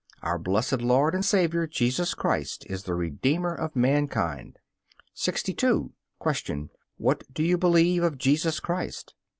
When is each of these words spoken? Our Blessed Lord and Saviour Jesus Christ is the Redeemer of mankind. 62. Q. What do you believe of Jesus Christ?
Our 0.23 0.39
Blessed 0.39 0.81
Lord 0.81 1.13
and 1.13 1.23
Saviour 1.23 1.67
Jesus 1.67 2.15
Christ 2.15 2.65
is 2.67 2.85
the 2.85 2.95
Redeemer 2.95 3.53
of 3.53 3.75
mankind. 3.75 4.57
62. 5.13 5.93
Q. 6.19 6.69
What 6.97 7.23
do 7.31 7.43
you 7.43 7.55
believe 7.59 8.01
of 8.01 8.17
Jesus 8.17 8.59
Christ? 8.59 9.13